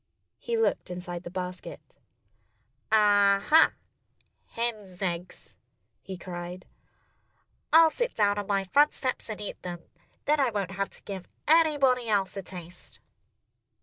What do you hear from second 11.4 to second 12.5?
anybody else a